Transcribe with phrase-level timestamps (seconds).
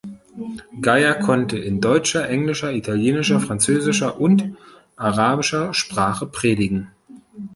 [0.81, 4.57] Geyer konnte in deutscher, englischer, italienischer, französischer und
[4.95, 6.89] arabischer Sprache predigen.